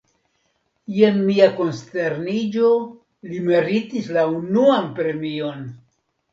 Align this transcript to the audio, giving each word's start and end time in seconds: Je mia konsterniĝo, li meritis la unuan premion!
Je 0.95 1.11
mia 1.17 1.49
konsterniĝo, 1.59 2.73
li 3.35 3.43
meritis 3.53 4.11
la 4.19 4.27
unuan 4.41 4.93
premion! 5.01 5.67